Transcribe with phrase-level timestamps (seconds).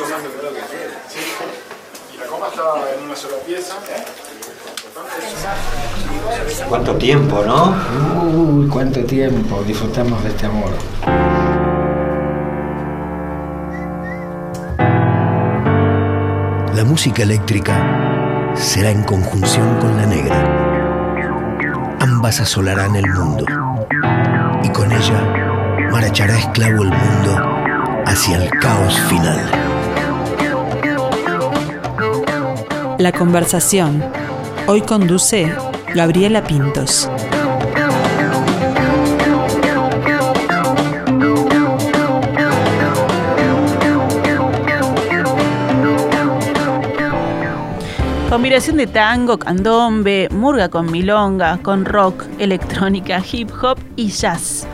[0.00, 0.90] mucho más logrado que ayer.
[2.14, 2.62] Y la coma está
[2.96, 3.74] en una sola pieza.
[6.68, 7.74] ¿Cuánto tiempo, no?
[8.24, 10.70] Uy, cuánto tiempo disfrutamos de este amor.
[16.74, 21.96] La música eléctrica será en conjunción con la negra.
[22.00, 23.44] Ambas asolarán el mundo.
[24.62, 27.60] Y con ella marchará esclavo el mundo
[28.06, 29.69] hacia el caos final.
[33.00, 34.04] La conversación.
[34.66, 35.50] Hoy conduce
[35.94, 37.08] Gabriela Pintos.
[48.28, 54.66] Combinación de tango, candombe, murga con milonga, con rock, electrónica, hip hop y jazz.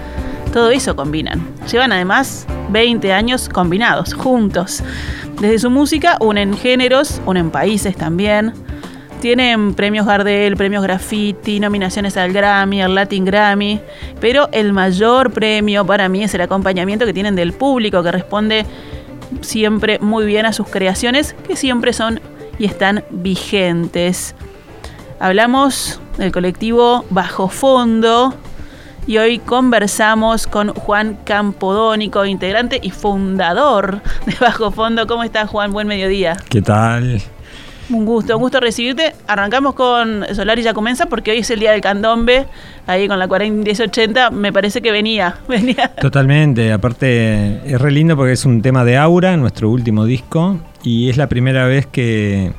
[0.52, 1.46] Todo eso combinan.
[1.70, 4.82] Llevan además 20 años combinados, juntos.
[5.40, 8.54] Desde su música unen géneros, unen países también.
[9.20, 13.80] Tienen premios Gardel, premios Graffiti, nominaciones al Grammy, al Latin Grammy,
[14.20, 18.66] pero el mayor premio para mí es el acompañamiento que tienen del público que responde
[19.40, 22.20] siempre muy bien a sus creaciones, que siempre son
[22.58, 24.34] y están vigentes.
[25.18, 28.34] Hablamos del colectivo Bajo Fondo,
[29.06, 35.06] y hoy conversamos con Juan Campodónico, integrante y fundador de Bajo Fondo.
[35.06, 35.72] ¿Cómo estás, Juan?
[35.72, 36.36] Buen mediodía.
[36.48, 37.22] ¿Qué tal?
[37.88, 39.14] Un gusto, un gusto recibirte.
[39.28, 42.46] Arrancamos con Solar y ya comienza porque hoy es el día del candombe,
[42.88, 45.92] ahí con la 4080, me parece que venía, venía.
[46.00, 51.10] Totalmente, aparte es re lindo porque es un tema de Aura, nuestro último disco, y
[51.10, 52.52] es la primera vez que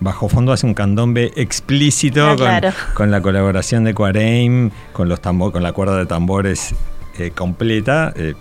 [0.00, 5.52] Bajo Fondo hace un candombe explícito ah, con, la colaboración de Cuareim, con, los tambor,
[5.52, 6.74] con la cuerda de tambores
[7.18, 8.12] eh, completa.
[8.16, 8.34] Eh,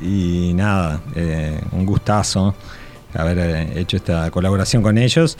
[0.00, 2.54] y nada, eh, un gustazo
[3.14, 5.38] haber hecho esta colaboración con ellos.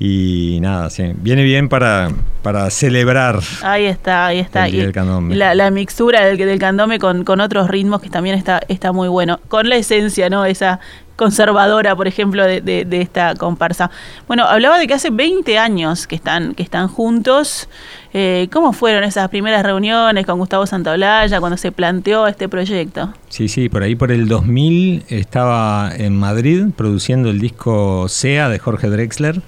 [0.00, 2.10] Y nada, sí, viene bien para,
[2.42, 3.40] para celebrar.
[3.62, 4.68] Ahí está, ahí está.
[4.68, 4.92] El
[5.30, 9.08] La, la, mixtura del, del candombe con, con otros ritmos que también está, está muy
[9.08, 9.40] bueno.
[9.48, 10.44] Con la esencia, ¿no?
[10.44, 10.78] Esa,
[11.18, 13.90] conservadora, por ejemplo, de, esta comparsa.
[14.28, 17.68] Bueno, hablaba de que hace 20 años que están, que están juntos.
[18.14, 23.12] Eh, ¿Cómo fueron esas primeras reuniones con Gustavo Santaolalla cuando se planteó este proyecto?
[23.28, 28.60] Sí, sí, por ahí por el 2000 estaba en Madrid produciendo el disco SEA de
[28.60, 29.42] Jorge Drexler.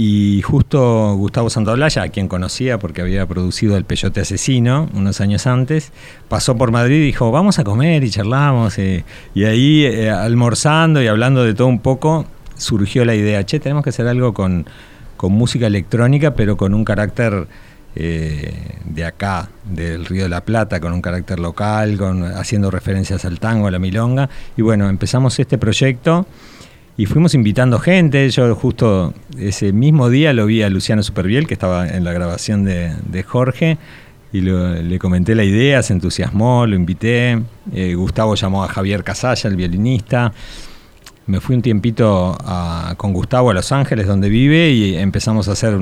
[0.00, 5.48] Y justo Gustavo Santaolalla, a quien conocía porque había producido El Peyote Asesino unos años
[5.48, 5.90] antes,
[6.28, 8.78] pasó por Madrid y dijo, vamos a comer y charlamos.
[8.78, 9.04] Eh".
[9.34, 13.82] y ahí, eh, almorzando y hablando de todo un poco, surgió la idea, che, tenemos
[13.82, 14.66] que hacer algo con,
[15.20, 17.48] música electrónica, pero con un carácter
[17.96, 18.54] eh,
[18.84, 23.40] de acá, del Río de la Plata, con un carácter local, con, haciendo referencias al
[23.40, 24.30] tango, a la milonga.
[24.56, 26.24] Y bueno, empezamos este proyecto
[26.98, 28.28] y fuimos invitando gente.
[28.28, 32.64] Yo justo ese mismo día lo vi a Luciano Superviel, que estaba en la grabación
[32.64, 33.78] de, Jorge,
[34.32, 37.40] y le comenté la idea, se entusiasmó, lo invité.
[37.72, 40.32] Eh, Gustavo llamó a Javier Casalla, el violinista.
[41.26, 42.36] Me fui un tiempito
[42.96, 45.78] con Gustavo a Los Ángeles, donde vive, y empezamos a hacer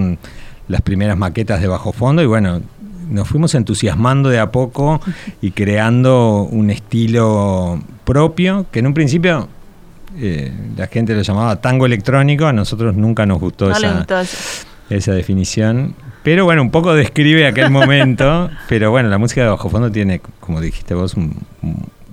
[0.68, 2.22] las primeras maquetas de bajo fondo.
[2.22, 2.60] Y bueno,
[3.08, 5.00] nos fuimos entusiasmando de a poco
[5.40, 9.48] y creando un estilo propio, que en un principio
[10.18, 13.70] eh, la gente lo llamaba tango electrónico, a nosotros nunca nos gustó,
[14.88, 15.94] esa, definición.
[16.22, 20.20] Pero bueno, un poco describe aquel momento, pero bueno, la música de bajo fondo tiene,
[20.40, 21.36] como dijiste vos, un,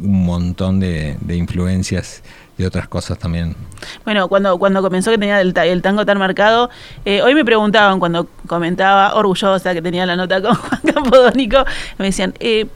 [0.02, 2.24] montón de, influencias
[2.58, 3.56] de otras cosas también.
[4.04, 6.70] Bueno, cuando, cuando comenzó que tenía el, tango tan marcado,
[7.06, 11.64] eh, hoy me preguntaban cuando comentaba, orgullosa que tenía la nota con Juan Campodónico,
[11.98, 12.68] me decían, eh,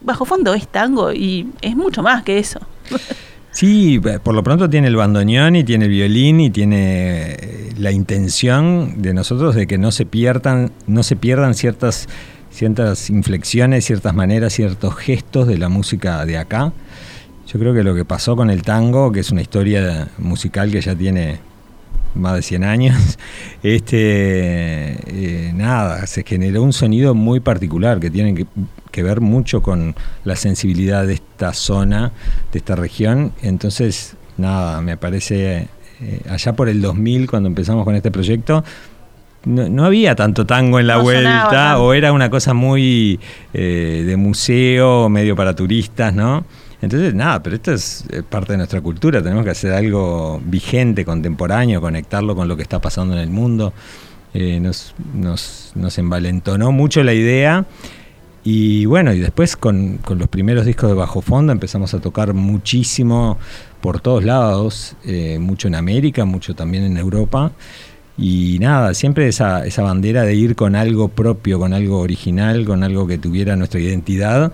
[0.00, 2.60] bajo fondo es tango y es mucho más que eso.
[3.58, 7.90] Sí, por lo pronto tiene el bandoneón y tiene el violín y tiene eh, la
[7.90, 12.08] intención de nosotros de que no se pierdan, no se pierdan ciertas,
[12.52, 16.72] ciertas inflexiones, ciertas maneras, ciertos gestos de la música de acá.
[17.48, 20.80] Yo creo que lo que pasó con el tango, que es una historia musical que
[20.80, 21.40] ya tiene
[22.14, 23.18] más de 100 años,
[23.64, 28.46] este, eh, nada, se generó un sonido muy particular que tiene que,
[29.02, 32.12] ver mucho con la sensibilidad de esta zona,
[32.52, 33.32] de esta región.
[33.42, 35.68] Entonces, nada, me parece,
[36.00, 38.64] eh, allá por el 2000, cuando empezamos con este proyecto,
[39.44, 43.18] no, había tanto tango en la vuelta, o era una cosa muy
[43.54, 46.44] eh, de museo, medio para turistas, ¿no?
[46.80, 51.80] Entonces, nada, pero esto es parte de nuestra cultura, tenemos que hacer algo vigente, contemporáneo,
[51.80, 53.72] conectarlo con lo que está pasando en el mundo.
[54.34, 57.64] Eh, nos, nos, nos envalentonó mucho la idea
[58.50, 62.32] Y bueno, y después con, con los primeros discos de Bajo Fondo empezamos a tocar
[62.32, 63.36] muchísimo
[63.82, 67.52] por todos lados, eh, mucho en América, mucho también en Europa.
[68.16, 72.82] Y nada, siempre esa, esa bandera de ir con algo propio, con algo original, con
[72.84, 74.50] algo que tuviera nuestra identidad,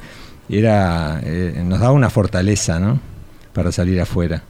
[0.48, 2.98] era, eh, nos daba una fortaleza, ¿no?
[3.54, 4.42] Para salir afuera.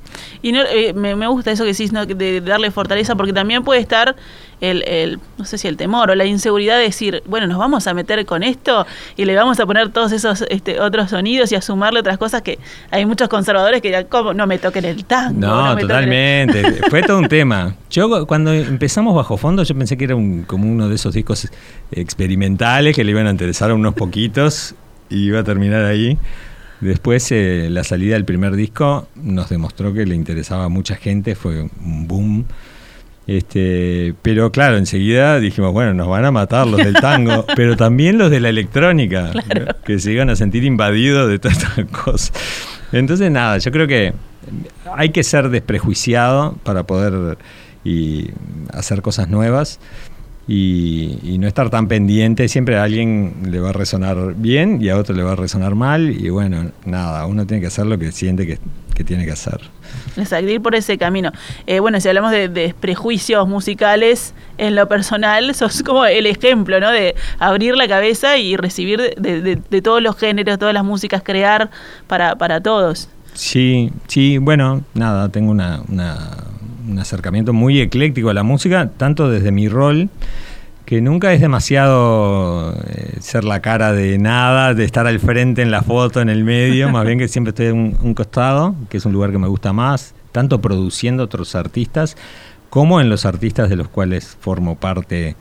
[0.42, 2.06] Y no, eh, me, me gusta eso que decís, ¿no?
[2.06, 4.16] de darle fortaleza, porque también puede estar
[4.60, 7.86] el, el, no sé si el temor o la inseguridad de decir, bueno, nos vamos
[7.86, 8.86] a meter con esto
[9.16, 12.42] y le vamos a poner todos esos este, otros sonidos y a sumarle otras cosas
[12.42, 12.58] que
[12.90, 14.32] hay muchos conservadores que dirán, ¿cómo?
[14.32, 15.38] No me toquen el tango.
[15.38, 16.62] No, me totalmente.
[16.62, 16.84] toquen el-".
[16.90, 17.74] Fue todo un tema.
[17.90, 21.48] Yo cuando empezamos Bajo Fondo, yo pensé que era un, como uno de esos discos
[21.92, 24.74] experimentales que le iban a interesar a unos poquitos
[25.10, 26.18] y iba a terminar ahí.
[26.84, 31.34] Después eh, la salida del primer disco nos demostró que le interesaba a mucha gente,
[31.34, 32.44] fue un boom.
[33.26, 38.18] Este, pero claro, enseguida dijimos, bueno, nos van a matar los del tango, pero también
[38.18, 39.66] los de la electrónica, Claro.
[39.66, 39.82] ¿no?
[39.82, 42.32] que se iban a sentir invadidos de todas estas cosas.
[42.92, 44.12] Entonces, nada, yo creo que
[44.94, 47.38] hay que ser desprejuiciado para poder
[47.82, 48.28] y
[48.72, 49.80] hacer cosas nuevas
[50.46, 52.48] y, y no estar tan pendiente.
[52.48, 55.74] Siempre a alguien le va a resonar bien y a otro le va a resonar
[55.74, 56.10] mal.
[56.10, 58.58] Y bueno, nada, uno tiene que hacer lo que siente que,
[58.94, 59.60] que tiene que hacer.
[60.16, 61.32] Exacto, ir por ese camino.
[61.66, 66.78] Eh, bueno, si hablamos de, de prejuicios musicales, en lo personal, sos como el ejemplo,
[66.80, 66.90] ¿no?
[66.90, 71.22] De abrir la cabeza y recibir de, de- de todos los géneros, todas las músicas,
[71.24, 71.70] crear
[72.06, 73.08] para, para todos.
[73.34, 76.44] Sí, sí, bueno, nada, tengo una, una-
[76.88, 80.10] un acercamiento muy ecléctico a la música, tanto desde mi rol,
[80.84, 85.70] que nunca es demasiado eh, ser la cara de nada, de estar al frente en
[85.70, 88.98] la foto, en el medio, más bien que siempre estoy en un, un costado, que
[88.98, 92.16] es un lugar que me gusta más, tanto produciendo otros artistas,
[92.74, 95.36] como en los artistas de los cuales formo parte,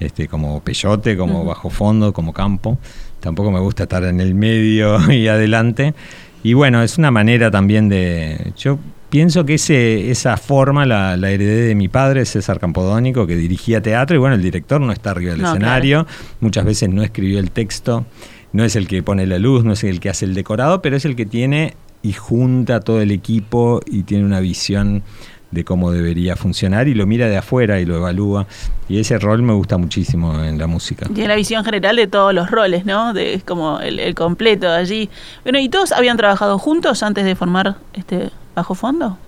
[0.00, 1.44] este, como Peyote, como.
[1.44, 2.76] Bajo Fondo, como Campo.
[3.20, 5.94] Tampoco me gusta estar en el medio y adelante.
[6.42, 8.52] Y bueno, es una manera también de...
[8.56, 13.36] Yo pienso que ese, esa forma la, la heredé de mi padre, César Campodónico, que
[13.36, 16.06] dirigía teatro y bueno, el director no está arriba del No, escenario,
[16.40, 18.04] muchas veces no escribió el texto,
[18.52, 20.96] no es el que pone la luz, no es el que hace el decorado, pero
[20.96, 25.02] es el que tiene y junta todo el equipo y tiene una visión
[25.50, 28.46] de cómo debería funcionar y lo mira de afuera y lo evalúa.
[28.88, 31.06] Y ese rol me gusta muchísimo en la música.
[31.06, 33.12] Tiene la visión general de todos los roles, ¿no?
[33.14, 35.10] De, es como el, el completo de allí.
[35.44, 39.18] Bueno, ¿y todos habían trabajado juntos antes de formar este Bajo Fondo?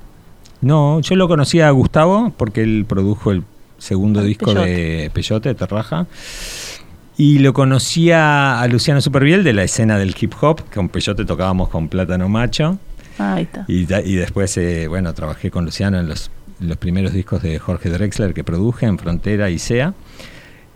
[0.61, 3.45] No, yo lo conocía a Gustavo porque él produjo el
[3.79, 4.69] segundo Ah, disco Peyote.
[4.71, 6.07] de Peyote, Terraja.
[7.17, 10.63] Y lo conocía a Luciano Superviel de la escena del hip hop.
[10.75, 12.79] Con Peyote tocábamos con Plátano Macho.
[13.19, 13.65] Ah, ahí está.
[13.69, 16.31] Y, después, eh, bueno, trabajé con Luciano en los,
[16.61, 19.95] en los primeros discos de Jorge Drexler que produje en Frontera y SEA.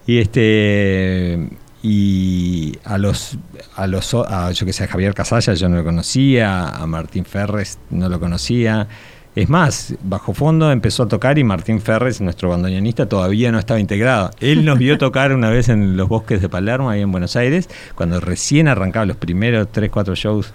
[0.06, 1.48] Y este
[1.84, 3.38] y a los
[3.74, 7.24] a los a, yo que sé a Javier Casalla yo no lo conocía, a Martín
[7.24, 8.88] Ferres no lo conocía.
[9.34, 13.80] Es más, bajo fondo empezó a tocar y Martín Ferres, nuestro bandoneonista, todavía no estaba
[13.80, 14.30] integrado.
[14.40, 17.70] Él nos vio tocar una vez en los bosques de Palermo, ahí en Buenos Aires,
[17.94, 20.52] cuando recién arrancaban los primeros 3, 4 shows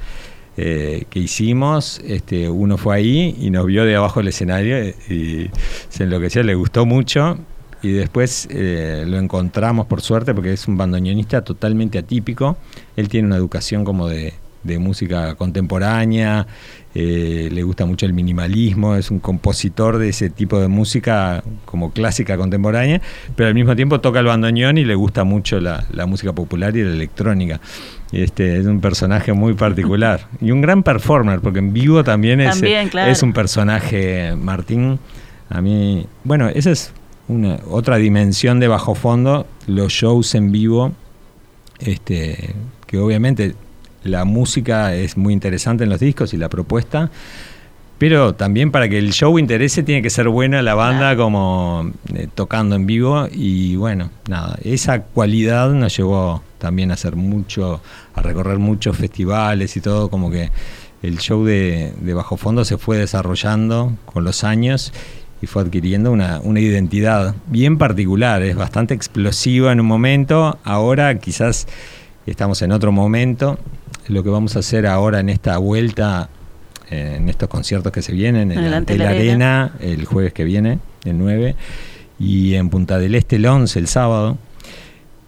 [0.57, 4.95] eh, que hicimos, este, uno fue ahí y nos vio de abajo del escenario eh,
[5.07, 5.51] y
[5.89, 7.37] se enloqueció, le gustó mucho.
[7.83, 12.57] Y después eh, lo encontramos por suerte porque es un bandoneonista totalmente atípico.
[12.95, 14.33] Él tiene una educación como de,
[14.63, 16.47] de música contemporánea,
[16.95, 21.91] eh, le gusta mucho el minimalismo, es un compositor de ese tipo de música como
[21.91, 23.01] clásica contemporánea,
[23.35, 26.75] pero al mismo tiempo toca el bandoneón y le gusta mucho la, la música popular
[26.75, 27.61] y la electrónica.
[28.11, 32.51] Este, es un personaje muy particular y un gran performer, porque en vivo también es,
[32.51, 33.11] También, claro.
[33.11, 34.99] es un personaje, Martín.
[35.49, 36.93] A mí, bueno, esa es
[37.27, 40.93] una otra dimensión de bajo fondo, los shows en vivo,
[41.79, 42.55] este,
[42.85, 43.55] que obviamente
[44.03, 47.09] la música es muy interesante en los discos y la propuesta,
[47.97, 51.23] pero también para que el show interese tiene que ser buena la banda Claro.
[51.23, 57.15] como eh, tocando en vivo y bueno, nada, esa cualidad nos llevó también a hacer
[57.15, 57.81] mucho,
[58.13, 60.51] a recorrer muchos festivales y todo, como que
[61.01, 64.93] el show de, de Bajo Fondo se fue desarrollando con los años
[65.41, 71.17] y fue adquiriendo una, una identidad bien particular, es bastante explosiva en un momento, ahora
[71.19, 71.67] quizás
[72.25, 73.59] estamos en otro momento,
[74.09, 76.29] lo que vamos a hacer ahora en esta vuelta,
[76.89, 79.09] eh, en estos conciertos que se vienen, en, el la.
[79.09, 81.55] Arena, el jueves que viene, el 9,
[82.19, 84.37] y en Punta del Este el 11, el sábado.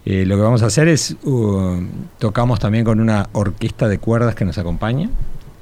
[0.05, 1.81] Eh, lo que vamos a hacer es, uh,
[2.17, 5.09] tocamos también con una orquesta de cuerdas que nos acompaña,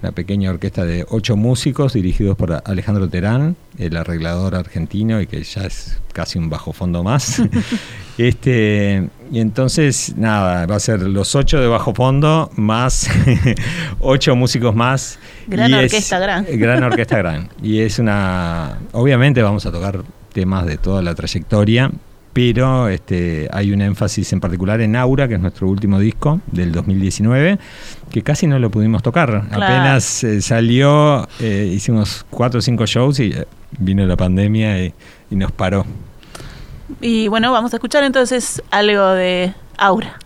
[0.01, 5.41] una pequeña orquesta de ocho músicos dirigidos por Alejandro Terán, el arreglador argentino y que
[5.43, 7.41] ya es casi un bajo fondo más.
[8.17, 13.09] este, y entonces, nada, va a ser los ocho de bajo fondo más
[13.99, 15.19] ocho músicos más.
[15.47, 16.45] Gran orquesta gran.
[16.51, 17.49] Gran orquesta gran.
[17.61, 18.77] Y es una.
[18.91, 21.89] Obviamente vamos a tocar temas de toda la trayectoria,
[22.37, 26.71] pero este, hay un énfasis en particular en Aura, que es nuestro último disco del
[26.71, 27.57] 2019,
[28.11, 29.47] que casi no lo pudimos tocar.
[29.49, 33.47] Apenas eh, salió, eh, hicimos cuatro o cinco shows y eh,
[33.79, 34.93] vino la pandemia y,
[35.31, 35.83] y nos paró.
[37.01, 40.19] Y bueno, vamos a escuchar entonces algo de Aura.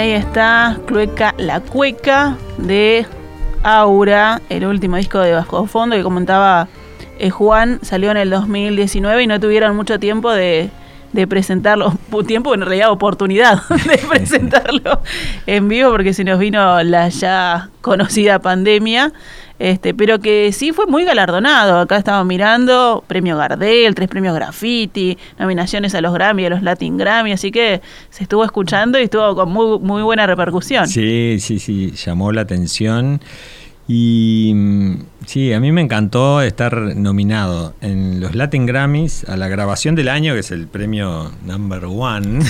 [0.00, 3.06] Está Clueca La Cueca de
[3.62, 6.68] Aura, el último disco de Bajo Fondo que comentaba
[7.18, 10.70] eh, Juan, salió en el 2019 y no tuvieron mucho tiempo de,
[11.12, 11.92] de presentarlo,
[12.26, 15.02] tiempo en realidad oportunidad de presentarlo
[15.46, 19.12] en vivo porque se nos vino la ya conocida pandemia.
[19.62, 21.78] Este, pero que sí fue muy galardonado.
[21.78, 26.98] Acá estamos mirando premio Gardel, tres premios Graffiti, nominaciones a los Grammy, a los Latin
[26.98, 30.88] Grammy, así que se estuvo escuchando y estuvo con muy, muy buena repercusión.
[30.88, 33.20] Sí, sí, sí, llamó la atención.
[33.86, 34.94] Y mm,
[35.26, 40.08] sí, a mí me encantó estar nominado en los Latin Grammys a la grabación del
[40.08, 42.40] año, que es el premio number one.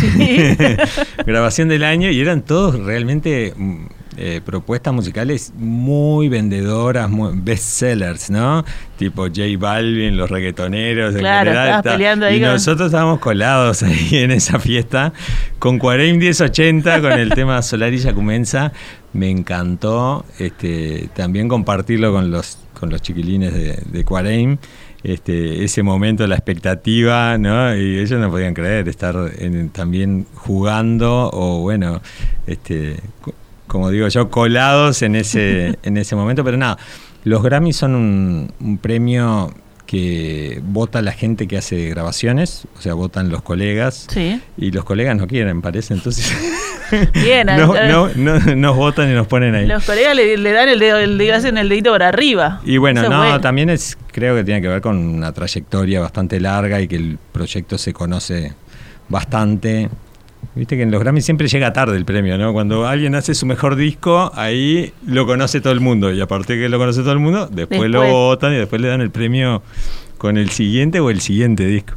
[1.26, 3.85] grabación del año, y eran todos realmente mm,
[4.19, 8.62] eh, propuestas musicales muy vendedoras, muy bestsellers, ¿no?
[8.99, 11.14] Tipo J Balvin, los reggaetoneros.
[11.16, 15.14] Claro, en peleando ahí y nosotros estábamos colados ahí en esa fiesta
[15.59, 18.73] con Cuarem 1080, con el tema Solarilla Cumenza.
[19.14, 24.59] Me encantó este, también compartirlo con los, con los chiquilines de, de
[25.04, 27.75] Este, ese momento, la expectativa, ¿no?
[27.75, 29.16] Y ellos no podían creer estar
[29.73, 32.00] también jugando o, bueno,
[32.47, 32.97] este,
[33.73, 36.76] como digo yo, colados en ese, en ese momento, pero nada,
[37.25, 39.50] los Grammys son un, premio
[39.87, 44.09] que vota la gente que hace grabaciones, o sea, votan los colegas,
[44.59, 46.31] y los colegas no quieren, parece, entonces...
[47.14, 49.67] Bien, no, no, nos votan y nos ponen ahí.
[49.67, 52.61] Los colegas le, dan el dedo, el hacen el dedito para arriba.
[52.67, 56.79] Y bueno, no, también es, creo que tiene que ver con una trayectoria bastante larga
[56.83, 58.52] y que el proyecto se conoce
[59.09, 59.88] bastante.
[60.54, 62.52] Viste que en los Grammy siempre llega tarde el premio, ¿no?
[62.52, 66.12] Cuando alguien hace su mejor disco, ahí lo conoce todo el mundo.
[66.12, 69.00] Y aparte que lo conoce todo el mundo, después, lo votan y después le dan
[69.00, 69.62] el premio
[70.18, 71.94] con el siguiente o el siguiente disco.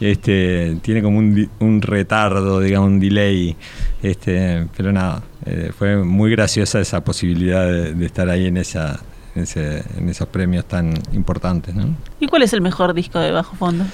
[0.00, 3.56] Este, tiene como un, retardo, digamos, un delay.
[4.02, 9.00] Este, pero nada, eh, fue muy graciosa esa posibilidad de, estar ahí en esa,
[9.34, 11.74] en, esos premios tan importantes.
[11.74, 11.96] ¿no?
[12.20, 13.84] ¿Y cuál es el mejor disco de Bajo Fondo?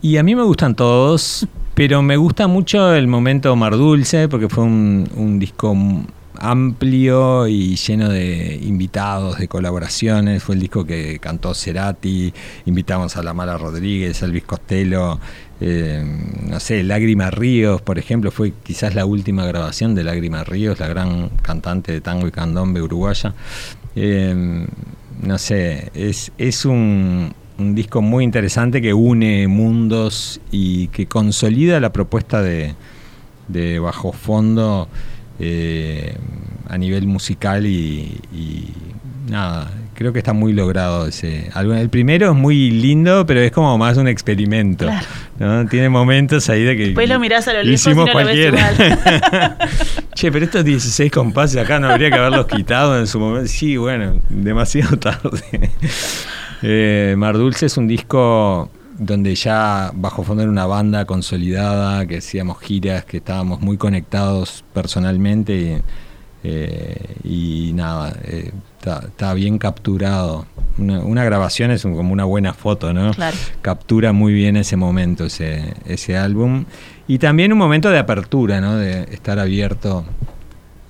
[0.00, 4.48] Y a mí me gustan todos, pero me gusta mucho el momento Mar Dulce, porque
[4.48, 5.76] fue un, disco
[6.38, 10.42] amplio y lleno de invitados, de colaboraciones.
[10.42, 12.32] Fue el disco que cantó Cerati,
[12.66, 15.18] invitamos a La Mala Rodríguez, Elvis Costello,
[15.60, 16.04] eh,
[16.48, 20.88] no sé, Lágrima Ríos, por ejemplo, fue quizás la última grabación de Lágrima Ríos, la
[20.88, 23.34] gran cantante de tango y candombe uruguaya.
[23.96, 24.66] Eh,
[25.22, 31.80] no sé, es, es un, un disco muy interesante que une mundos y que consolida
[31.80, 32.74] la propuesta de,
[33.78, 34.88] Bajo Fondo
[35.38, 36.16] eh,
[36.68, 38.72] a nivel musical y, y
[39.28, 41.76] nada, creo que está muy logrado ese álbum.
[41.76, 44.86] El primero es muy lindo, pero es como más un experimento.
[44.86, 45.06] Claro.
[45.38, 45.66] ¿no?
[45.68, 46.84] Tiene momentos ahí de que.
[46.86, 49.58] Después lo mirás a lo lejos hicimos y no lo ves cualquiera.
[50.14, 53.48] che, pero estos 16 compases acá no habría que haberlos quitado en su momento.
[53.48, 55.70] Sí, bueno, demasiado tarde.
[56.66, 62.18] Eh, Mar Dulce es un disco donde ya bajo fondo era una banda consolidada, que
[62.18, 65.54] hacíamos giras, que estábamos muy conectados personalmente.
[65.54, 65.82] Y,
[66.46, 70.46] eh, y nada, eh, está, está bien capturado.
[70.78, 73.10] Una, una grabación es un- como una buena foto, ¿no?
[73.12, 73.36] Claro.
[73.60, 76.64] Captura muy bien ese momento, ese, ese álbum.
[77.08, 78.76] Y también un momento de apertura, ¿no?
[78.76, 80.04] De estar abierto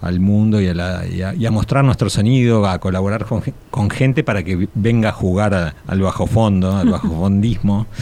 [0.06, 3.42] al mundo y a, la- y a- y a mostrar nuestro sonido, a colaborar con,
[3.42, 7.87] ge- con gente para que venga a jugar a- al bajo fondo, al bajofondismo.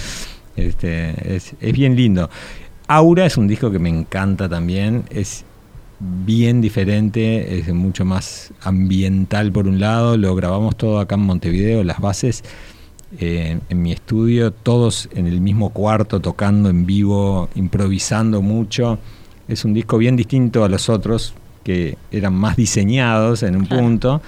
[0.54, 2.28] Este, es, es bien lindo.
[2.87, 5.04] Aura es un disco que me encanta también.
[5.09, 5.47] Es
[5.99, 10.18] bien diferente, es mucho más ambiental por un lado.
[10.18, 12.44] Lo grabamos todo acá en Montevideo, las bases
[13.18, 18.99] eh, en mi estudio, todos en el mismo cuarto, tocando en vivo, improvisando mucho.
[19.49, 21.32] Es un disco bien distinto a los otros,
[21.64, 23.83] que eran más diseñados en un Claro.
[23.83, 24.23] punto.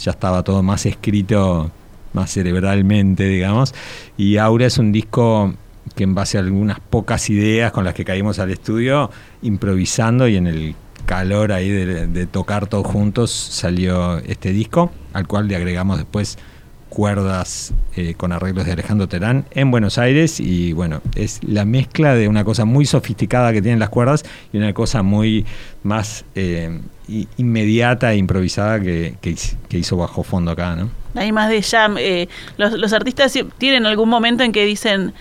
[0.00, 1.70] Ya estaba todo más escrito,
[2.12, 3.74] más cerebralmente, digamos.
[4.16, 5.54] Y Aura es un disco
[5.94, 9.10] que en base a algunas pocas ideas con las que caímos al estudio,
[9.42, 10.74] improvisando y en el
[11.06, 16.38] calor ahí de, de tocar todos juntos, salió este disco, al cual le agregamos después
[16.90, 22.14] cuerdas eh, con arreglos de Alejandro Terán en Buenos Aires y bueno, es la mezcla
[22.14, 25.46] de una cosa muy sofisticada que tienen las cuerdas y una cosa muy
[25.82, 26.80] más eh,
[27.38, 30.90] inmediata e improvisada que, que hiz- que hizo Bajo Fondo acá, ¿no?
[31.14, 31.96] Hay más de jam.
[31.98, 35.12] eh, los, artistas tienen algún momento en que dicen,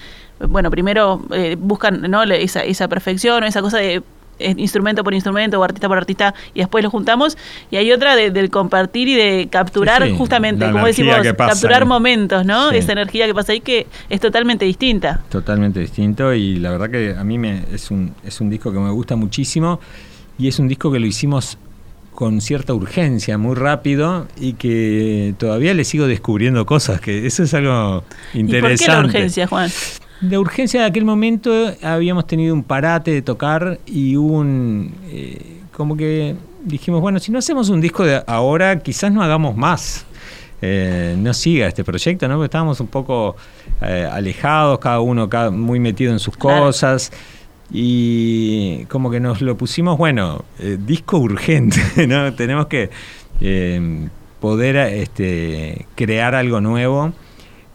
[0.48, 2.24] bueno, primero eh, buscan ¿no?
[2.24, 4.02] Esa, esa perfección o esa cosa de
[4.40, 7.38] instrumento por instrumento o artista por artista y después lo juntamos.
[7.72, 11.16] Y hay otra de- del compartir y de capturar Sí, sí, justamente, la como decimos,
[11.38, 12.70] pasa capturar momentos, ¿no?
[12.72, 12.78] Sí.
[12.78, 15.22] Esa energía que pasa ahí que es totalmente distinta.
[15.30, 18.80] Totalmente distinto y la verdad que a mí me, es, un, es un disco que
[18.80, 19.80] me gusta muchísimo
[20.38, 21.58] y es un disco que lo hicimos
[22.14, 27.54] con cierta urgencia, muy rápido y que todavía le sigo descubriendo cosas, que eso es
[27.54, 28.74] algo interesante.
[28.74, 29.70] ¿Y por qué la urgencia, Juan?
[30.22, 31.52] La urgencia de aquel momento
[31.82, 34.94] habíamos tenido un parate de tocar y un...
[35.10, 39.56] eh, como que dijimos, bueno, si no hacemos un disco de ahora, quizás no hagamos
[39.56, 40.06] más.
[40.62, 42.34] Eh, no siga este proyecto, ¿no?
[42.36, 43.38] Porque estábamos un poco
[43.82, 46.66] eh, alejados, cada uno cada- muy metido en sus Claro.
[46.66, 47.14] cosas.
[47.72, 52.34] Y como que nos lo pusimos, bueno, eh, disco urgente, ¿no?
[52.34, 52.90] Tenemos que
[54.42, 57.14] poder este, crear algo nuevo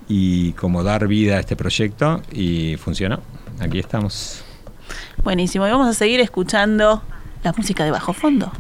[0.09, 3.21] y como dar vida a este proyecto y funcionó.
[3.61, 4.45] Aquí estamos.
[5.23, 5.67] Buenísimo.
[5.67, 7.03] Y vamos a seguir escuchando
[7.43, 8.53] la música de bajo fondo.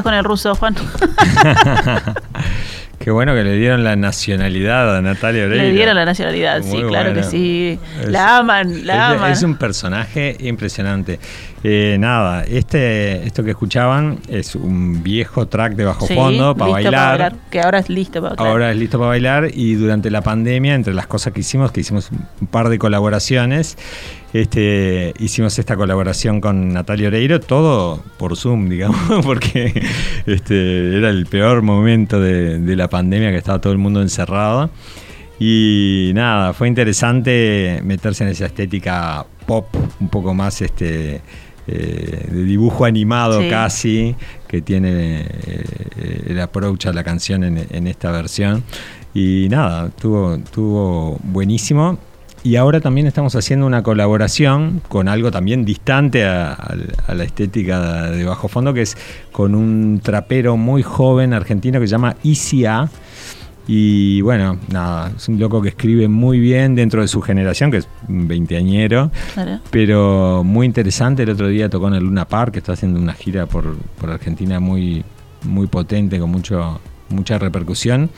[0.00, 0.74] Estás con el ruso, Juan?
[2.98, 5.64] Qué bueno que le dieron la nacionalidad a Natalia Oreiro.
[5.64, 7.30] Le dieron la nacionalidad, sí, Muy claro que bueno.
[7.30, 7.78] sí.
[7.98, 9.32] Es- La aman, la es, aman.
[9.32, 11.18] es un personaje impresionante.
[11.62, 16.72] Eh, nada, este, esto que escuchaban es un viejo track de bajo Sí, fondo para
[16.72, 17.36] bailar.
[17.50, 18.52] Que ahora es listo para bailar.
[18.52, 21.80] Ahora es listo para bailar y durante la pandemia, entre las cosas que hicimos, que
[21.80, 23.76] hicimos un par de colaboraciones,
[24.32, 29.86] este, hicimos esta colaboración con Natalia Oreiro, todo por Zoom, digamos, porque
[30.24, 34.70] este, era el peor momento de, de la pandemia que estaba todo el mundo encerrado.
[35.42, 39.66] Y nada, fue interesante meterse en esa estética pop,
[39.98, 41.22] un poco más este,
[41.68, 43.48] eh, de dibujo animado Sí.
[43.48, 44.16] casi,
[44.48, 48.64] que tiene eh, el approach a la canción en, en esta versión.
[49.14, 51.98] Y nada, estuvo, estuvo buenísimo.
[52.42, 56.74] y ahora también estamos haciendo una colaboración con algo también distante a, a-
[57.08, 58.96] a la estética de bajo fondo, que es
[59.30, 62.88] con un trapero muy joven argentino que se llama ICA.
[63.72, 67.76] Y bueno, nada, es un loco que escribe muy bien dentro de su generación, que
[67.76, 69.60] es veinteañero, Claro.
[69.70, 71.22] pero muy interesante.
[71.22, 74.10] El otro día tocó en el Luna Park, que está haciendo una gira por, por
[74.10, 75.04] Argentina muy,
[75.44, 76.80] muy potente, con mucho,
[77.10, 78.10] mucha repercusión.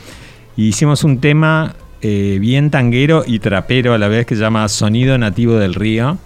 [0.57, 4.67] Y hicimos un tema eh, bien tanguero y trapero a la vez que se llama
[4.71, 6.17] Sonido Nativo del Río.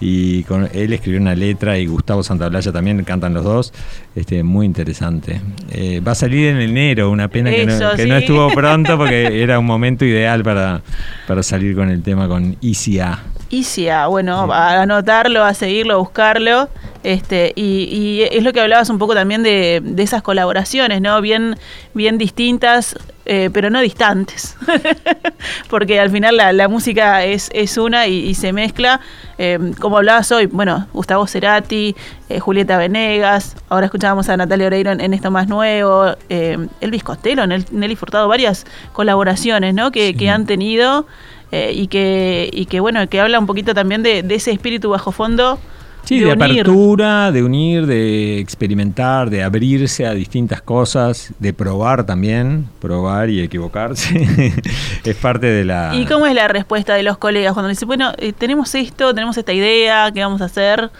[0.00, 3.72] Y con él escribió una letra y Gustavo Santaolalla también cantan los dos.
[4.14, 5.40] Este, muy interesante.
[5.70, 9.66] Eh, va a salir en enero, una pena que, no, estuvo pronto porque era un
[9.66, 10.82] momento ideal para,
[11.26, 13.20] para salir con el tema con ICA.
[13.50, 16.68] ICIA, bueno, a anotarlo, a seguirlo, a buscarlo.
[17.02, 21.20] Este, y, y es lo que hablabas un poco también de, de esas colaboraciones, ¿no?
[21.20, 21.56] Bien,
[21.92, 24.56] bien distintas, eh, pero no distantes.
[25.70, 29.00] Porque al final la, la música es, es una y, y se mezcla.
[29.38, 31.94] Eh, como hablabas hoy, bueno, Gustavo Cerati,
[32.28, 37.02] eh, Julieta Venegas, ahora escuchábamos a Natalia Oreiro en, en esto más nuevo, eh, Elvis
[37.02, 39.90] Costello, Nel- Nelly Furtado, varias colaboraciones, ¿no?
[39.90, 40.14] Que, Sí.
[40.14, 41.06] que han tenido
[41.50, 44.90] eh, y que y que bueno que habla un poquito también de, de ese espíritu
[44.90, 45.58] bajo fondo
[46.04, 52.66] Sí, de, apertura, de unir, de experimentar, de abrirse a distintas cosas, de probar también,
[52.80, 54.52] probar y equivocarse.
[55.04, 55.92] es parte de la...
[55.94, 59.36] y cómo es la respuesta de los colegas cuando dicen bueno eh, tenemos esto tenemos
[59.36, 60.90] esta idea qué vamos a hacer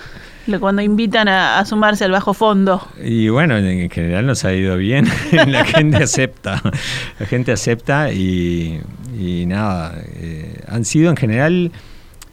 [0.61, 4.77] cuando invitan a, a sumarse al bajo fondo Y bueno, en general nos ha ido
[4.77, 5.07] bien.
[5.47, 6.63] la gente acepta.
[7.19, 8.81] La gente acepta y,
[9.19, 9.95] y nada.
[10.17, 11.73] eh, han sido en general.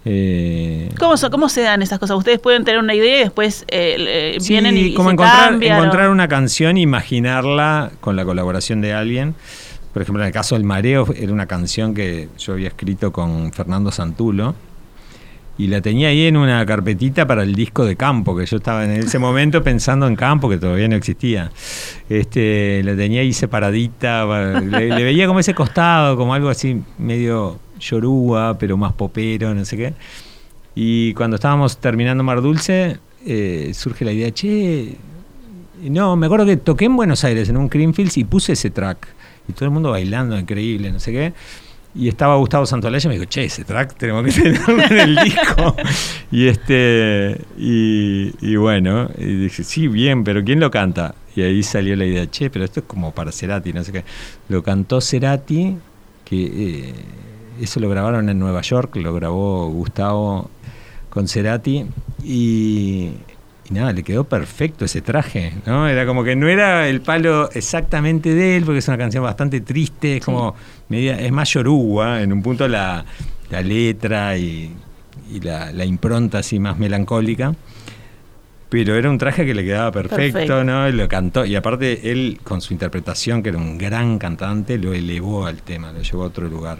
[0.05, 2.17] Eh, ¿Cómo, so- ¿Cómo se dan esas cosas?
[2.17, 5.49] Ustedes pueden tener una idea y después eh, Sí, vienen y, y como se encontrar,
[5.51, 9.35] cambian, o- encontrar una canción, imaginarla con la colaboración de alguien.
[9.93, 13.51] Por ejemplo, en el caso del Mareo, era una canción que yo había escrito con
[13.53, 14.55] Fernando Santulo.
[15.61, 18.83] Y la tenía ahí en una carpetita para el disco de campo, que yo estaba
[18.83, 21.51] en ese momento pensando en campo, que todavía no existía.
[22.09, 24.25] Este, la tenía ahí separadita,
[24.59, 29.77] le, veía como ese costado, como algo así medio yoruba, pero más popero, no sé
[29.77, 29.93] qué.
[30.73, 34.95] Y cuando estábamos terminando Mar Dulce, eh, surge la idea, che,
[35.83, 39.09] no, me acuerdo que toqué en Buenos Aires, en un Creamfields, y puse ese track.
[39.47, 41.33] Y todo el mundo bailando, increíble, no sé qué.
[41.93, 45.15] Y estaba Gustavo Santolaya y me dijo, che, ese track tenemos que tenerlo en el
[45.17, 45.75] disco.
[46.31, 51.15] y este y, bueno, y dije, sí, bien, pero ¿quién lo canta?
[51.35, 54.03] Y ahí salió la idea, che, pero esto es como para Cerati, no sé qué.
[54.49, 55.77] Lo cantó Cerati,
[56.23, 56.93] que eh,
[57.59, 60.49] eso lo grabaron en Nueva York, lo grabó Gustavo
[61.09, 61.85] con Cerati
[62.23, 63.11] y,
[63.71, 65.87] y nada, le quedó perfecto ese traje, ¿no?
[65.87, 69.61] Era como que no era el palo exactamente de él, porque es una canción bastante
[69.61, 70.55] triste, es como
[70.89, 73.05] media, es más yoruba, en un punto la,
[73.49, 74.73] la letra y,
[75.31, 77.55] y la, la impronta así más melancólica.
[78.69, 80.63] Pero era un traje que le quedaba perfecto, Perfecto.
[80.63, 80.87] ¿no?
[80.87, 81.45] Y lo cantó.
[81.45, 85.91] Y aparte, él, con su interpretación, que era un gran cantante, lo elevó al tema,
[85.91, 86.77] lo llevó a otro lugar.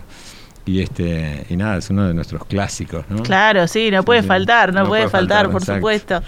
[0.65, 3.23] Y este y nada, es uno de nuestros clásicos, ¿no?
[3.23, 4.27] Claro, sí, no puede sí.
[4.27, 5.79] faltar, no, No puede puede faltar, faltar, por exacto.
[5.79, 6.23] supuesto.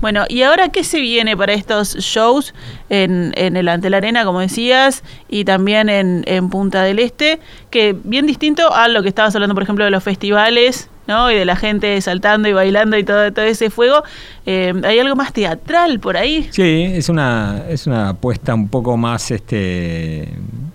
[0.00, 2.52] Bueno, ¿y ahora qué se viene para estos shows
[2.88, 7.38] en, en el Ante la Arena, como decías, y también en, en Punta del Este?
[7.70, 11.30] Que bien distinto a lo que estabas hablando, por ejemplo, de los festivales, ¿no?
[11.30, 14.02] Y de la gente saltando y bailando y todo, todo ese fuego.
[14.46, 16.48] Eh, ¿Hay algo más teatral por ahí?
[16.50, 20.28] Sí, es una, es una apuesta un poco más, este,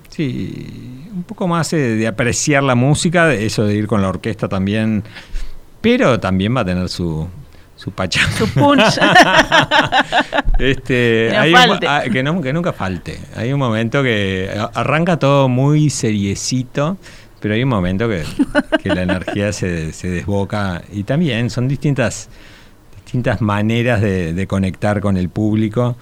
[0.10, 0.88] sí,
[1.19, 5.03] un poco más eh, de apreciar la música, eso de ir con la orquesta también,
[5.82, 7.27] pero también va a tener su,
[7.75, 8.32] su pachanga.
[8.38, 8.99] Su punch.
[10.60, 11.88] Este, Que hay un- falte.
[11.88, 13.19] ah, que, no- que nunca falte.
[13.36, 16.97] Hay un momento que a- arranca todo muy seriecito,
[17.39, 18.23] pero hay un momento que,
[18.84, 22.29] que la energía se, se desboca y también son distintas,
[23.05, 25.95] distintas maneras de, de conectar con el público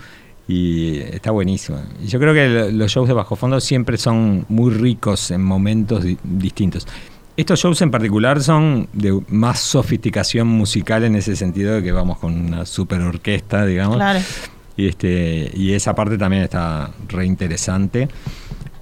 [0.47, 1.79] y está buenísimo.
[2.03, 5.43] Y yo creo que lo- los shows de bajo fondo siempre son muy ricos en
[5.43, 6.87] momentos di- distintos.
[7.35, 12.17] Estos shows en particular son de más sofisticación musical en ese sentido de que vamos
[12.17, 13.97] con una super orquesta, digamos.
[13.97, 14.19] claro.
[14.75, 18.07] Y, este, y esa parte también está re interesante.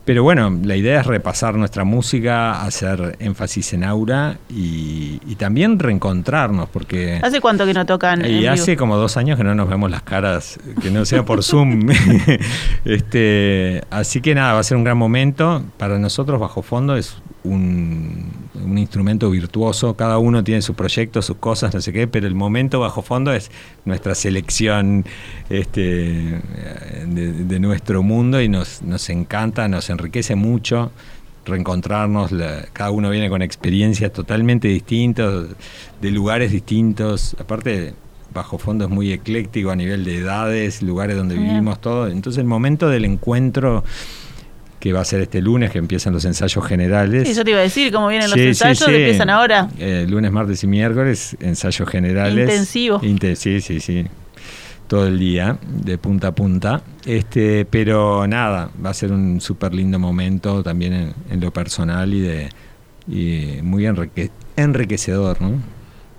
[0.05, 5.79] Pero bueno, la idea es repasar nuestra música, hacer énfasis en aura y, y también
[5.79, 8.23] reencontrarnos, porque ¿Hace cuánto que no tocan?
[8.23, 8.51] y vivo?
[8.51, 11.89] hace como dos años que no nos vemos las caras, que no sea por Zoom.
[12.85, 15.63] este, así que nada, va a ser un gran momento.
[15.77, 18.31] Para nosotros, Bajo Fondo es un,
[18.63, 19.95] un instrumento virtuoso.
[19.95, 23.31] Cada uno tiene su proyecto, sus cosas, no sé qué, pero el momento Bajo Fondo
[23.33, 23.49] es
[23.85, 25.05] nuestra selección
[25.49, 26.41] este,
[27.07, 30.91] de, de nuestro mundo y nos, nos encanta, nos enriquece mucho.
[31.45, 35.45] reencontrarnos, la- cada uno viene con experiencias totalmente distintas,
[36.01, 37.93] de lugares distintos, aparte
[38.33, 41.49] bajo fondo es muy ecléctico a nivel de edades, lugares donde Bien.
[41.49, 43.83] vivimos todos, entonces el momento del encuentro
[44.85, 47.27] que va a ser este lunes que empiezan los ensayos generales.
[47.27, 48.93] Sí, yo te iba a decir cómo vienen los Sí, ensayos, sí.
[48.93, 49.67] empiezan ahora.
[49.79, 52.47] Eh, lunes, martes y miércoles, ensayos generales.
[52.47, 52.99] Intensivo.
[53.01, 54.05] Inte- sí, sí, sí.
[54.87, 56.83] Todo el día, de punta a punta.
[57.03, 62.13] Este, pero nada, va a ser un súper lindo momento también en, en lo personal
[62.13, 62.49] y de
[63.07, 65.53] y muy enrique- enriquecedor, ¿no?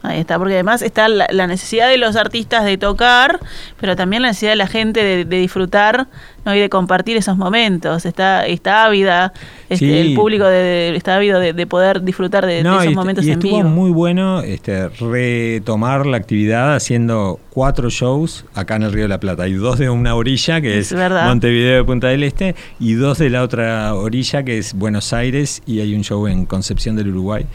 [0.07, 3.41] Ahí está, porque además está la, la necesidad de los artistas de tocar,
[3.81, 6.07] pero también la necesidad de la gente de, de disfrutar
[6.45, 6.55] ¿no?
[6.55, 8.07] y de compartir esos momentos.
[8.07, 9.33] Está, está ávida,
[9.69, 9.99] este, Sí.
[9.99, 13.33] el público de- está ávido de, de poder disfrutar de, No, esos y, momentos y
[13.33, 13.69] en estuvo vivo.
[13.69, 19.21] muy bueno este, retomar la actividad haciendo cuatro shows acá en el Río de la
[19.21, 19.45] Plata.
[19.45, 20.95] Hay dos de una orilla, que Es.
[20.95, 25.63] Montevideo de Punta del Este, y dos de la otra orilla, que es Buenos Aires,
[25.67, 27.47] y hay un show en Concepción del Uruguay.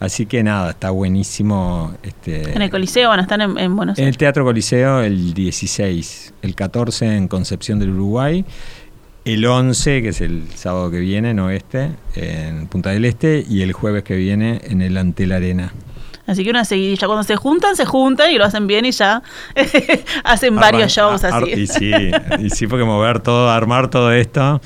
[0.00, 1.94] Así que nada, está buenísimo.
[2.02, 4.18] Este, En el Coliseo, bueno, están en, en Buenos en el Aires.
[4.18, 8.44] Teatro Coliseo el 16, el 14 en Concepción del Uruguay,
[9.26, 13.60] el 11, que es el sábado que viene, no este, en Punta del Este, y
[13.60, 15.72] el jueves que viene en el Antel Arena.
[16.26, 17.06] Así que una seguidilla.
[17.06, 19.22] Cuando se juntan, se juntan y lo hacen bien y ya
[20.24, 21.50] hacen varios shows así.
[21.50, 21.92] Y sí,
[22.38, 24.60] y sí, porque mover todo, armar todo esto,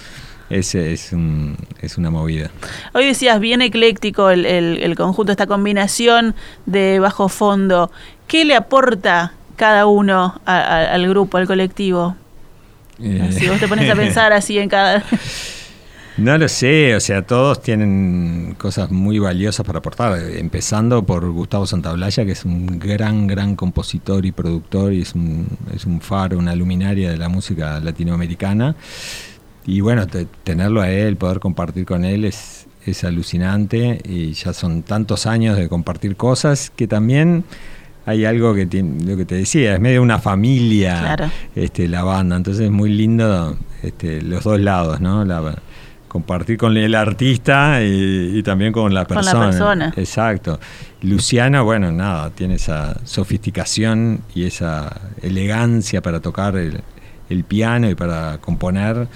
[0.50, 2.50] es, es, un- es una movida.
[2.92, 6.34] Hoy decías bien ecléctico el, el- el conjunto, esta combinación
[6.66, 7.90] de bajo fondo.
[8.26, 12.16] ¿Qué le aporta cada uno a- a- al grupo, al colectivo?
[13.02, 15.02] Eh, Si vos te pones a pensar así en cada...
[16.16, 21.66] No lo sé, o sea, todos tienen cosas muy valiosas para aportar, empezando por Gustavo
[21.66, 26.38] Santaolalla, que es un gran, gran compositor y productor y es un, es un faro,
[26.38, 28.76] una luminaria de la música latinoamericana.
[29.66, 34.52] Y bueno, te- tenerlo a él, poder compartir con él es, es alucinante y ya
[34.52, 37.44] son tantos años de compartir cosas que también
[38.06, 41.30] hay algo que, ti- lo que te decía, es medio una familia Claro.
[41.54, 45.24] este, la banda, entonces es muy lindo este, los dos lados, ¿no?
[45.24, 45.56] La-
[46.08, 49.46] compartir con el artista y, y también con la Con la persona.
[49.50, 49.92] persona.
[49.96, 50.60] Exacto.
[51.02, 56.80] Luciano, bueno, nada, tiene esa sofisticación y esa elegancia para tocar el,
[57.28, 59.08] el piano y para componer,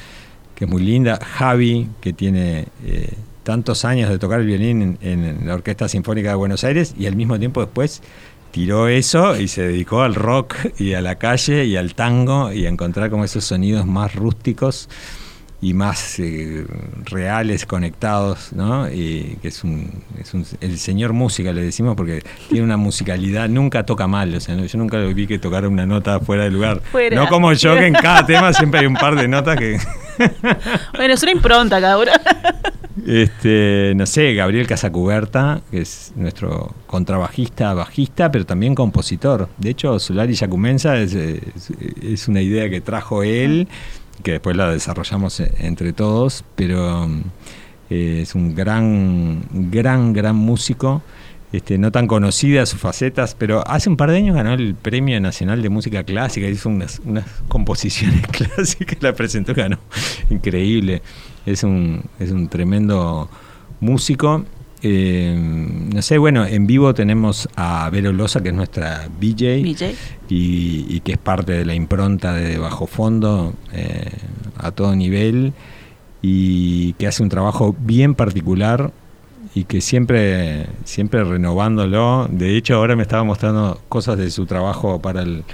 [0.59, 1.21] que muy linda.
[1.25, 6.31] Javi, que tiene eh, tantos años de tocar el violín en, en la Orquesta Sinfónica
[6.31, 8.03] de Buenos Aires y al mismo tiempo después
[8.51, 12.66] tiró eso y se dedicó al rock y a la calle y al tango y
[12.66, 14.88] a encontrar como esos sonidos más rústicos
[15.61, 16.64] y más eh,
[17.05, 18.88] reales, conectados, ¿no?
[18.88, 19.90] Y que es un,
[20.21, 24.40] es un- el señor música, le decimos, porque tiene una musicalidad, nunca toca mal, o
[24.40, 26.81] sea, no- yo nunca lo vi que tocara una nota fuera de lugar.
[26.92, 27.16] Fuera.
[27.16, 29.79] No como yo, que en cada tema siempre hay un par de notas que...
[30.97, 32.11] Bueno, es una impronta cada uno.
[33.07, 39.49] Este, no sé, Gabriel Casacuberta, que es nuestro contrabajista, bajista, pero también compositor.
[39.57, 41.71] De hecho, Solari Yacumensa es, es-
[42.03, 43.68] es una idea que trajo él,
[44.22, 47.22] que después la desarrollamos e- entre todos, pero mm,
[47.90, 51.02] eh, es un gran, gran, gran músico.
[51.50, 55.18] Este, no tan conocida sus facetas, pero hace un par de años ganó el Premio
[55.18, 59.78] Nacional de Música Clásica, hizo unas, unas composiciones clásicas, la presentó ganó.
[60.28, 61.00] Increíble.
[61.46, 63.31] Es un, es un tremendo
[63.81, 64.44] músico.
[64.83, 69.95] Eh, no sé, bueno, en vivo tenemos a Vero Loza, que es nuestra BJ, BJ.
[70.29, 74.11] Y, y que es parte de la impronta de Bajo Fondo eh,
[74.57, 75.53] a todo nivel
[76.23, 78.93] y que hace un trabajo bien particular
[79.55, 82.29] y que siempre, siempre renovándolo.
[82.31, 85.45] De hecho, ahora me estaba mostrando cosas de su trabajo para el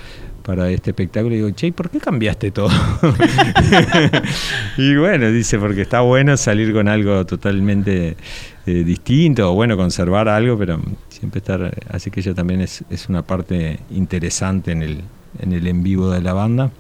[0.42, 2.68] para este espectáculo y digo, che, ¿por qué cambiaste todo?
[4.76, 8.18] y bueno, dice, porque está bueno salir con algo totalmente
[8.66, 13.08] eh, distinto, o bueno, conservar algo, pero siempre estar, así que ella también es, es
[13.08, 15.00] una parte interesante en el,
[15.40, 16.70] en el en vivo de la banda.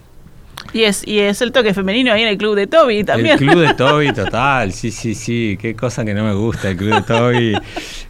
[0.72, 3.34] Y es, y es el toque femenino ahí en el club de Toby también.
[3.34, 6.76] El club de Toby, total, sí, sí, sí, qué cosa que no me gusta el
[6.76, 7.54] club de Toby.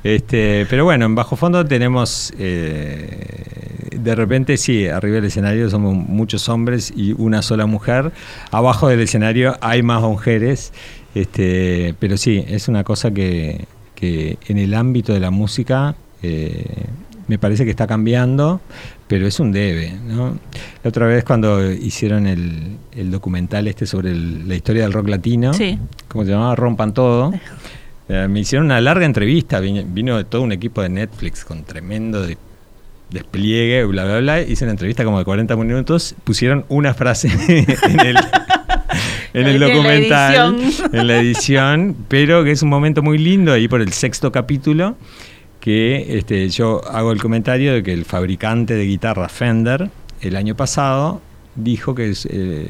[0.03, 5.95] Este, pero bueno, en Bajo Fondo tenemos, eh, de repente sí, arriba del escenario somos
[5.95, 8.13] muchos hombres y una sola mujer.
[8.51, 10.73] Abajo del escenario hay más mujeres,
[11.15, 16.65] este, pero sí, es una cosa que, que en el ámbito de la música eh,
[17.29, 18.61] me parece que está cambiando,
[19.07, 19.93] pero es un debe.
[20.07, 20.39] ¿no?
[20.83, 25.09] La otra vez cuando hicieron el, el documental este sobre el- la historia del rock
[25.09, 25.79] latino, Sí.
[26.09, 26.55] ¿cómo se llamaba?
[26.57, 27.33] Rompan todo.
[28.07, 32.21] Eh, me hicieron una larga entrevista, vino, vino todo un equipo de Netflix con tremendo
[32.21, 32.37] de-
[33.09, 34.43] despliegue, bla, bla, bla.
[34.43, 37.29] Hice una entrevista como de 40 minutos, pusieron una frase
[37.89, 38.17] en el...
[39.35, 40.57] en el la documental,
[40.93, 44.97] en la edición, pero que es un momento muy lindo ahí por el sexto capítulo,
[45.61, 50.55] que este, yo hago el comentario de que el fabricante de guitarra Fender el año
[50.55, 51.21] pasado
[51.57, 52.69] dijo que eh,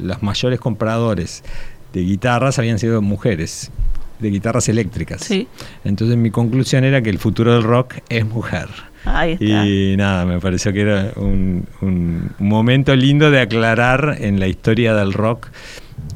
[0.00, 1.42] los mayores compradores
[1.92, 3.70] de guitarras habían sido mujeres,
[4.18, 5.22] de guitarras eléctricas.
[5.22, 5.48] Sí.
[5.84, 8.68] Entonces mi conclusión era que el futuro del rock es mujer.
[9.04, 9.44] Ahí está.
[9.66, 14.94] Y nada, me pareció que era un, un momento lindo de aclarar en la historia
[14.94, 15.48] del rock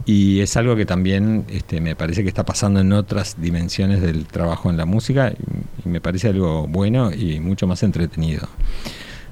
[0.07, 4.27] y es algo que también este, me parece que está pasando en otras dimensiones del
[4.27, 8.49] trabajo en la música y, me parece algo bueno y mucho más entretenido,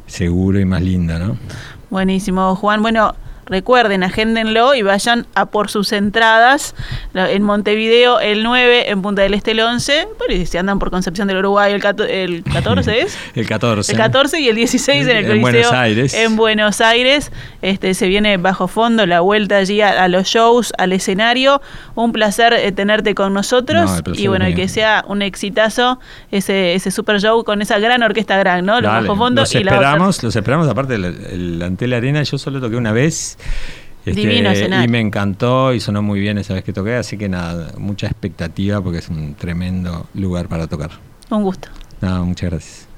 [0.07, 1.37] seguro y más lindo, ¿no?
[1.91, 2.83] Buenísimo, Juan.
[2.83, 3.15] Bueno,
[3.47, 6.75] recuerden, agéndenlo y vayan a por sus entradas.
[7.13, 10.09] La- En Montevideo el 9, en Punta del Este el 11.
[10.19, 13.19] Pero y si andan por Concepción del Uruguay el, cato- el 14 es.
[13.35, 13.93] El 14.
[13.93, 15.41] El 14 y el 16 en el En Coliseo.
[15.53, 16.15] Buenos Aires.
[16.15, 17.33] En Buenos Aires.
[17.63, 21.61] Este, se viene bajo fondo la vuelta allí a, a los shows, al escenario.
[21.95, 24.03] Un placer eh, tenerte con nosotros.
[24.07, 25.99] No, y bueno, y que sea un exitazo
[26.31, 28.75] ese, ese super show con esa gran orquesta gran, ¿no?
[28.81, 30.69] Los Dale, bajo fondo los y la esperamos, los esperamos.
[30.69, 33.34] Aparte, el, el Antel Arena yo solo toqué una vez.
[34.05, 34.85] Este, Divino escenario.
[34.85, 38.07] y me encantó y sonó muy bien esa vez que toqué, así que nada, mucha
[38.07, 40.91] expectativa porque es un tremendo lugar para tocar.
[41.31, 41.69] Un gusto.
[42.01, 42.89] Nada, muchas gracias.